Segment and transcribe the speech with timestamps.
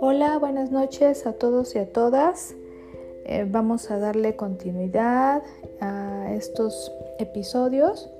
[0.00, 2.54] Hola, buenas noches a todos y a todas.
[3.24, 5.42] Eh, vamos a darle continuidad
[5.80, 8.10] a estos episodios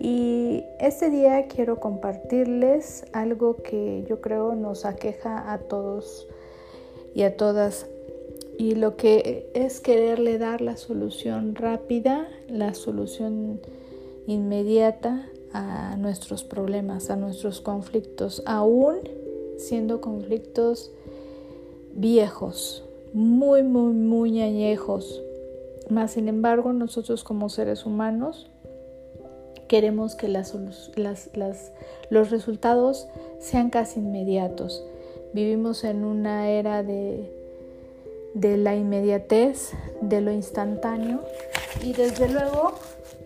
[0.00, 6.28] y este día quiero compartirles algo que yo creo nos aqueja a todos
[7.14, 7.86] y a todas
[8.58, 13.60] y lo que es quererle dar la solución rápida, la solución
[14.26, 18.98] inmediata a nuestros problemas, a nuestros conflictos, aún
[19.56, 20.90] siendo conflictos
[21.94, 25.22] viejos, muy, muy, muy añejos.
[25.88, 28.50] Más sin embargo, nosotros como seres humanos
[29.68, 30.54] queremos que las,
[32.10, 33.06] los resultados
[33.38, 34.84] sean casi inmediatos.
[35.32, 37.30] Vivimos en una era de,
[38.34, 41.20] de la inmediatez, de lo instantáneo
[41.80, 42.74] y desde luego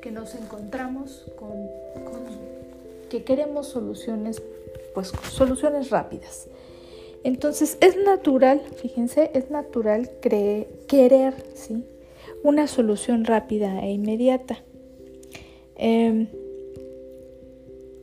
[0.00, 1.69] que nos encontramos con,
[3.09, 4.43] que queremos soluciones,
[4.95, 6.48] pues soluciones rápidas.
[7.25, 11.84] Entonces es natural, fíjense, es natural querer, ¿sí?
[12.45, 14.62] Una solución rápida e inmediata.
[15.77, 16.28] Em,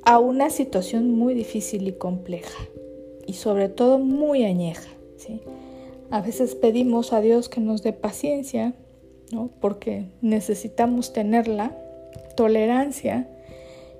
[0.04, 2.64] a una situación muy difícil y compleja
[3.26, 5.42] y sobre todo muy añeja, ¿sí?
[6.12, 8.76] A veces pedimos a Dios que nos dé paciencia,
[9.32, 9.50] ¿no?
[9.60, 11.76] Porque necesitamos tenerla,
[12.38, 13.28] tolerancia,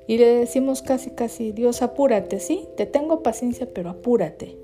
[0.08, 4.58] y le decimos casi, casi, Dios, apúrate, sí, te tengo paciencia, pero apúrate.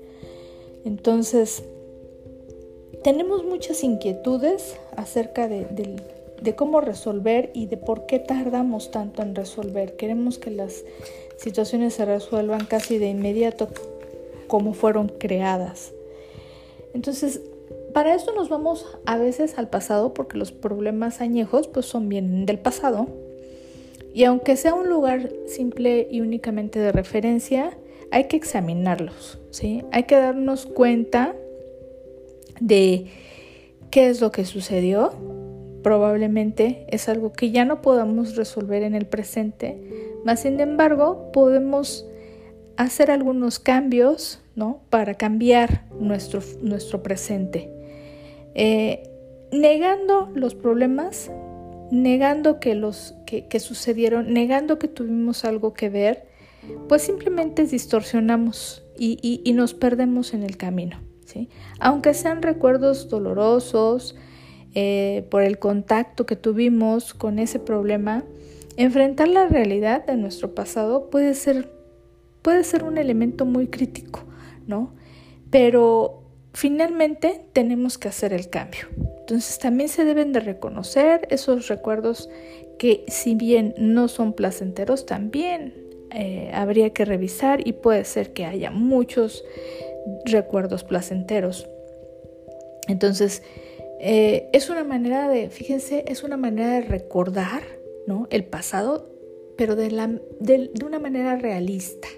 [0.84, 1.64] Entonces,
[3.02, 5.66] tenemos muchas inquietudes acerca de,
[6.40, 9.96] de, cómo resolver y de por qué tardamos tanto en resolver.
[9.96, 10.84] Queremos que las
[11.36, 13.68] situaciones se resuelvan casi de inmediato
[14.46, 15.92] como fueron creadas.
[16.94, 17.40] Entonces,
[17.92, 22.46] para esto nos vamos a veces al pasado porque los problemas añejos pues son bien
[22.46, 23.08] del pasado.
[24.14, 27.76] Y aunque sea un lugar simple y únicamente de referencia,
[28.10, 29.84] hay que examinarlos, ¿sí?
[29.90, 31.34] Hay que darnos cuenta
[32.60, 33.06] de
[33.90, 35.12] qué es lo que sucedió.
[35.82, 42.06] Probablemente es algo que ya no podamos resolver en el presente, mas sin embargo podemos
[42.76, 44.80] hacer algunos cambios ¿no?
[44.90, 47.70] para cambiar nuestro, nuestro presente.
[48.54, 49.02] Eh,
[49.50, 51.30] negando los problemas,
[51.92, 56.26] negando que los que, sucedieron, negando que tuvimos algo que ver,
[56.88, 61.00] pues simplemente distorsionamos y, nos perdemos en el camino.
[61.26, 61.50] ¿sí?
[61.78, 64.16] Aunque sean recuerdos dolorosos
[64.74, 68.24] eh, por el contacto que tuvimos con ese problema,
[68.78, 71.70] enfrentar la realidad de nuestro pasado puede ser
[72.40, 74.24] puede ser un elemento muy crítico,
[74.66, 74.94] ¿no?
[75.50, 76.21] Pero
[76.52, 78.88] finalmente tenemos que hacer el cambio.
[79.20, 82.28] Entonces también se deben de reconocer esos recuerdos
[82.78, 85.74] que si bien no son placenteros, también
[86.10, 89.44] eh, habría que revisar y puede ser que haya muchos
[90.24, 91.68] recuerdos placenteros.
[92.88, 93.42] Entonces,
[94.00, 97.62] eh, es una manera de, fíjense, es una manera de recordar
[98.06, 98.26] ¿no?
[98.30, 99.08] el pasado,
[99.56, 102.08] pero de, de una manera realista.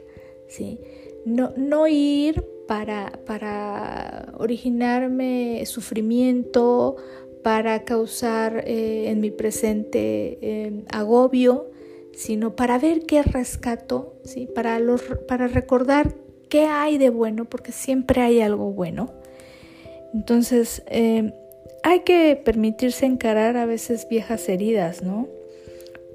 [0.48, 0.80] ¿sí?
[1.26, 6.96] No, no ir para, para originarme sufrimiento,
[7.42, 11.70] para causar eh, en mi presente eh, agobio,
[12.12, 14.46] sino para ver qué rescato, ¿sí?
[14.46, 16.14] para, los, para recordar
[16.48, 19.12] qué hay de bueno, porque siempre hay algo bueno.
[20.14, 21.34] Entonces, eh,
[21.82, 25.28] hay que permitirse encarar a veces viejas heridas, ¿no?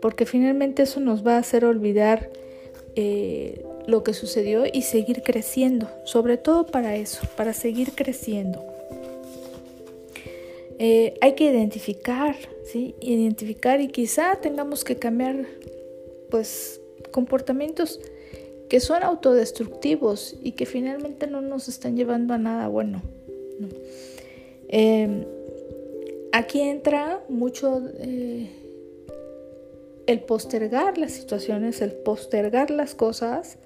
[0.02, 2.30] Porque finalmente eso nos va a hacer olvidar
[3.90, 8.64] lo que sucedió y seguir creciendo, sobre todo para eso, para seguir creciendo.
[10.78, 12.96] Eh, hay que identificar, ¿sí?
[13.02, 15.46] Identificar y quizá tengamos que cambiar,
[16.30, 16.80] pues,
[17.12, 18.00] comportamientos
[18.70, 23.02] que son autodestructivos y que finalmente no nos están llevando a nada bueno.
[24.70, 25.26] Em,
[26.32, 28.50] aquí entra mucho eh,
[30.06, 33.58] el postergar las situaciones, el postergar las cosas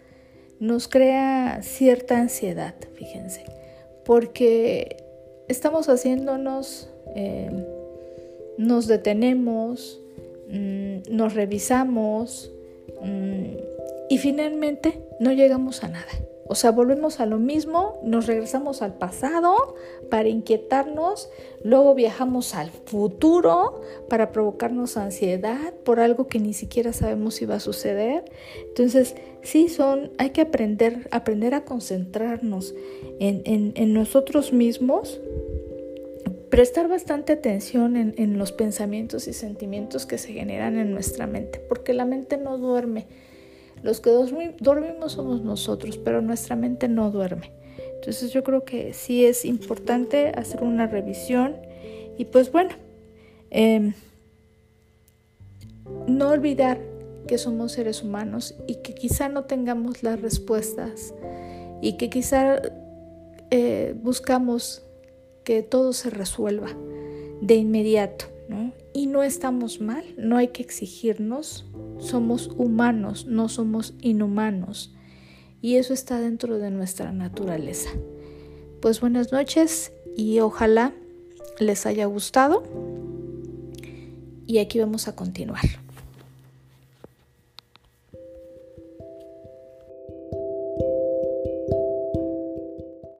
[0.63, 3.43] nos crea cierta ansiedad, fíjense,
[4.05, 5.03] porque
[5.49, 7.51] estamos haciéndonos, eh,
[8.57, 9.99] nos detenemos,
[10.47, 12.49] mm, nos revisamos
[13.01, 13.57] mm,
[14.09, 16.13] y finalmente no llegamos a nada.
[16.53, 19.55] O sea, volvemos a lo mismo, nos regresamos al pasado
[20.11, 21.31] para inquietarnos,
[21.63, 27.55] luego viajamos al futuro para provocarnos ansiedad por algo que ni siquiera sabemos si va
[27.55, 28.25] a suceder.
[28.67, 32.75] Entonces, sí, son, hay que aprender, aprender a concentrarnos
[33.19, 35.19] en, nosotros mismos,
[36.51, 41.57] prestar bastante atención en, en los pensamientos y sentimientos que se generan en nuestra mente,
[41.67, 43.07] porque la mente no duerme
[43.83, 44.09] Los que
[44.59, 47.51] dormimos somos nosotros, pero nuestra mente no duerme.
[47.95, 51.55] Entonces yo creo que sí es importante hacer una revisión
[52.17, 52.71] y pues bueno,
[53.49, 53.93] em,
[56.07, 56.79] no olvidar
[57.27, 61.13] que somos seres humanos y que quizá no tengamos las respuestas
[61.81, 62.61] y que quizá
[63.51, 64.83] eh, buscamos
[65.43, 66.69] que todo se resuelva
[67.41, 68.71] de inmediato, ¿no?
[68.93, 71.65] Y no estamos mal, no hay que exigirnos,
[71.99, 74.93] somos humanos, no somos inhumanos.
[75.61, 77.89] Y eso está dentro de nuestra naturaleza.
[78.81, 80.93] Pues buenas noches y ojalá
[81.59, 82.63] les haya gustado.
[84.45, 85.82] Y aquí vamos a continuar.